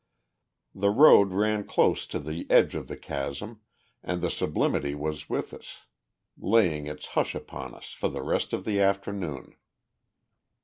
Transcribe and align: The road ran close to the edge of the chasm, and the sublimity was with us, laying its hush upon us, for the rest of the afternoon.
The 0.73 0.89
road 0.89 1.31
ran 1.31 1.63
close 1.63 2.07
to 2.07 2.17
the 2.17 2.49
edge 2.49 2.73
of 2.73 2.87
the 2.87 2.97
chasm, 2.97 3.61
and 4.01 4.19
the 4.19 4.31
sublimity 4.31 4.95
was 4.95 5.29
with 5.29 5.53
us, 5.53 5.81
laying 6.39 6.87
its 6.87 7.05
hush 7.13 7.35
upon 7.35 7.75
us, 7.75 7.93
for 7.93 8.09
the 8.09 8.23
rest 8.23 8.51
of 8.51 8.65
the 8.65 8.79
afternoon. 8.81 9.55